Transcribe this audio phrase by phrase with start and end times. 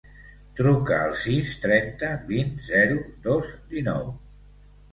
[0.59, 4.13] Truca al sis, trenta, vint, zero, dos, dinou.